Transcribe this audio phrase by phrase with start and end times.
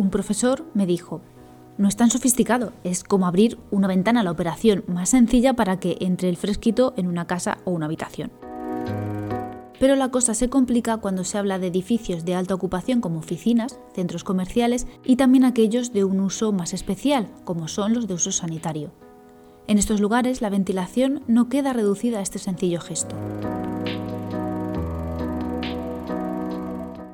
[0.00, 1.20] un profesor me dijo,
[1.76, 5.98] no es tan sofisticado, es como abrir una ventana la operación más sencilla para que
[6.00, 8.32] entre el fresquito en una casa o una habitación.
[9.78, 13.78] Pero la cosa se complica cuando se habla de edificios de alta ocupación como oficinas,
[13.94, 18.32] centros comerciales y también aquellos de un uso más especial, como son los de uso
[18.32, 18.92] sanitario.
[19.66, 23.14] En estos lugares la ventilación no queda reducida a este sencillo gesto.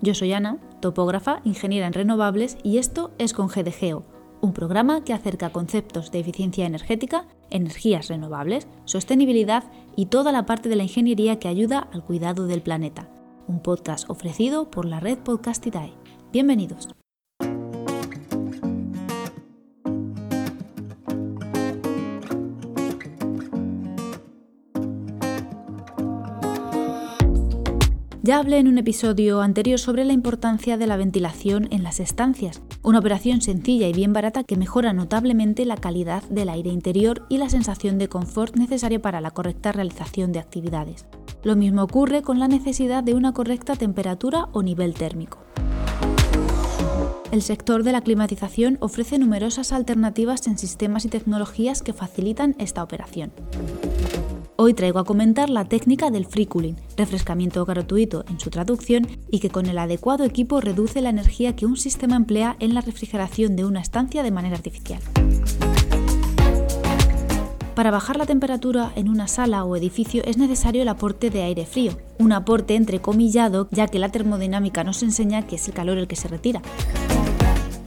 [0.00, 4.04] Yo soy Ana, topógrafa, ingeniera en renovables y esto es con GDGEO,
[4.40, 9.64] un programa que acerca conceptos de eficiencia energética, energías renovables, sostenibilidad
[9.96, 13.08] y toda la parte de la ingeniería que ayuda al cuidado del planeta.
[13.46, 15.92] Un podcast ofrecido por la red Podcastidae.
[16.32, 16.88] Bienvenidos.
[28.20, 32.60] Ya hablé en un episodio anterior sobre la importancia de la ventilación en las estancias,
[32.82, 37.38] una operación sencilla y bien barata que mejora notablemente la calidad del aire interior y
[37.38, 41.06] la sensación de confort necesaria para la correcta realización de actividades.
[41.44, 45.38] Lo mismo ocurre con la necesidad de una correcta temperatura o nivel térmico.
[47.30, 52.82] El sector de la climatización ofrece numerosas alternativas en sistemas y tecnologías que facilitan esta
[52.82, 53.30] operación.
[54.60, 59.38] Hoy traigo a comentar la técnica del free cooling, refrescamiento gratuito en su traducción y
[59.38, 63.54] que con el adecuado equipo reduce la energía que un sistema emplea en la refrigeración
[63.54, 65.00] de una estancia de manera artificial.
[67.76, 71.64] Para bajar la temperatura en una sala o edificio es necesario el aporte de aire
[71.64, 76.08] frío, un aporte entrecomillado ya que la termodinámica nos enseña que es el calor el
[76.08, 76.62] que se retira.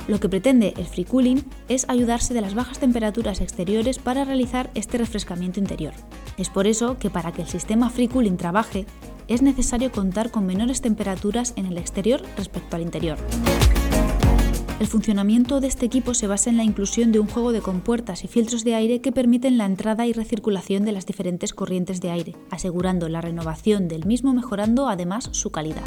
[0.08, 4.72] Lo que pretende el free cooling es ayudarse de las bajas temperaturas exteriores para realizar
[4.74, 5.94] este refrescamiento interior.
[6.38, 8.86] Es por eso que para que el sistema free cooling trabaje
[9.28, 13.18] es necesario contar con menores temperaturas en el exterior respecto al interior.
[14.82, 18.24] El funcionamiento de este equipo se basa en la inclusión de un juego de compuertas
[18.24, 22.10] y filtros de aire que permiten la entrada y recirculación de las diferentes corrientes de
[22.10, 25.84] aire, asegurando la renovación del mismo mejorando además su calidad.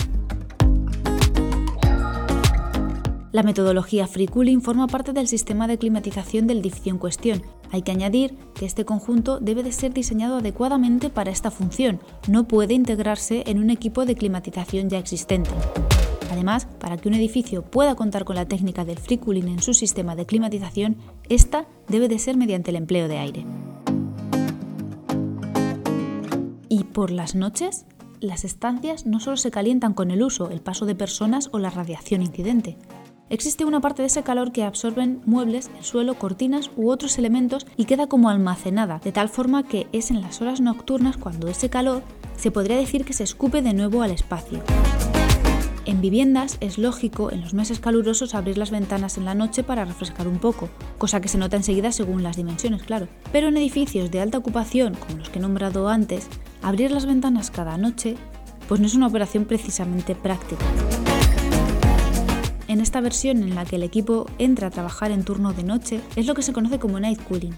[3.32, 7.42] La metodología Free Cooling forma parte del sistema de climatización del edificio en cuestión.
[7.70, 12.46] Hay que añadir que este conjunto debe de ser diseñado adecuadamente para esta función, no
[12.46, 15.50] puede integrarse en un equipo de climatización ya existente.
[16.30, 19.72] Además, para que un edificio pueda contar con la técnica del free cooling en su
[19.72, 20.96] sistema de climatización,
[21.28, 23.46] esta debe de ser mediante el empleo de aire.
[26.68, 27.86] ¿Y por las noches?
[28.20, 31.70] Las estancias no solo se calientan con el uso, el paso de personas o la
[31.70, 32.76] radiación incidente.
[33.30, 37.66] Existe una parte de ese calor que absorben muebles, el suelo, cortinas u otros elementos
[37.76, 41.70] y queda como almacenada, de tal forma que es en las horas nocturnas cuando ese
[41.70, 42.02] calor
[42.36, 44.62] se podría decir que se escupe de nuevo al espacio.
[45.86, 49.86] En viviendas es lógico en los meses calurosos abrir las ventanas en la noche para
[49.86, 50.68] refrescar un poco,
[50.98, 53.08] cosa que se nota enseguida según las dimensiones, claro.
[53.32, 56.28] Pero en edificios de alta ocupación, como los que he nombrado antes,
[56.62, 58.16] abrir las ventanas cada noche
[58.68, 60.64] pues no es una operación precisamente práctica
[62.74, 66.00] en esta versión en la que el equipo entra a trabajar en turno de noche
[66.16, 67.54] es lo que se conoce como night cooling,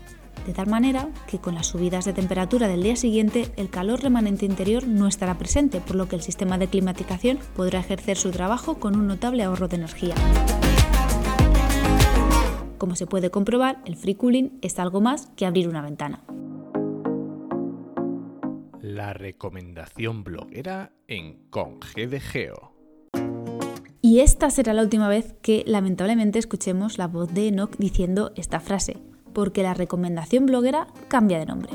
[0.47, 4.45] de tal manera que con las subidas de temperatura del día siguiente el calor remanente
[4.45, 8.79] interior no estará presente, por lo que el sistema de climatización podrá ejercer su trabajo
[8.79, 10.15] con un notable ahorro de energía.
[12.77, 16.25] Como se puede comprobar, el free cooling es algo más que abrir una ventana.
[18.83, 22.76] La recomendación bloguera en Con Geo.
[24.07, 28.61] Y esta será la última vez que lamentablemente escuchemos la voz de Enoch diciendo esta
[28.61, 28.99] frase,
[29.33, 31.73] porque la recomendación bloguera cambia de nombre.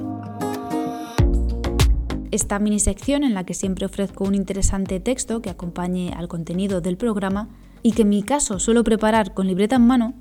[2.32, 6.80] Esta mini sección en la que siempre ofrezco un interesante texto que acompañe al contenido
[6.80, 7.50] del programa
[7.84, 10.14] y que en mi caso suelo preparar con libreta en mano,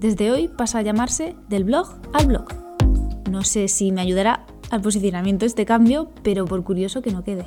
[0.00, 2.48] desde hoy pasa a llamarse del blog al blog.
[3.30, 7.44] No sé si me ayudará al posicionamiento este cambio, pero por curioso que no quede.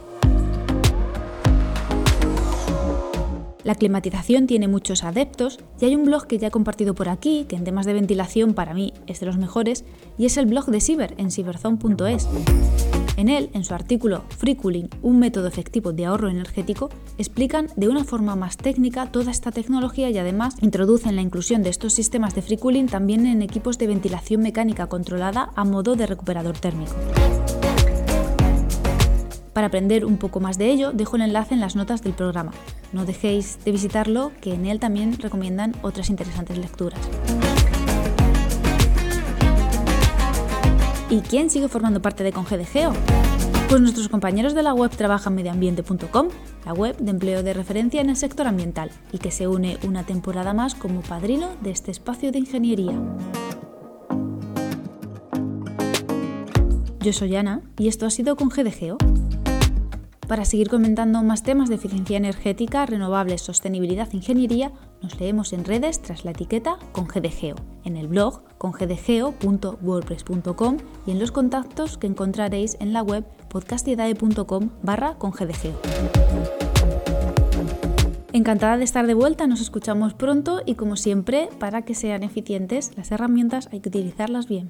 [3.64, 7.46] La climatización tiene muchos adeptos y hay un blog que ya he compartido por aquí,
[7.48, 9.86] que en temas de ventilación para mí es de los mejores,
[10.18, 12.28] y es el blog de Ciber en ciberzone.es.
[13.18, 17.88] En él, en su artículo Free Cooling, un método efectivo de ahorro energético, explican de
[17.88, 22.34] una forma más técnica toda esta tecnología y además introducen la inclusión de estos sistemas
[22.34, 26.96] de free cooling también en equipos de ventilación mecánica controlada a modo de recuperador térmico.
[29.54, 32.52] Para aprender un poco más de ello, dejo el enlace en las notas del programa.
[32.94, 37.00] No dejéis de visitarlo, que en él también recomiendan otras interesantes lecturas.
[41.10, 42.94] ¿Y quién sigue formando parte de Congedegeo?
[43.68, 46.30] Pues nuestros compañeros de la web trabajanmedioambiente.com,
[46.66, 50.06] la web de empleo de referencia en el sector ambiental, y que se une una
[50.06, 52.94] temporada más como padrino de este espacio de ingeniería.
[57.02, 58.98] Yo soy Ana y esto ha sido con GDGEO.
[60.32, 66.02] Para seguir comentando más temas de eficiencia energética, renovables, sostenibilidad ingeniería, nos leemos en redes
[66.02, 72.78] tras la etiqueta con GDGEO, en el blog congdgeo.wordpress.com y en los contactos que encontraréis
[72.80, 75.78] en la web podcastidae.com barra congdgeo.
[78.32, 82.96] Encantada de estar de vuelta, nos escuchamos pronto y como siempre, para que sean eficientes
[82.96, 84.70] las herramientas hay que utilizarlas bien.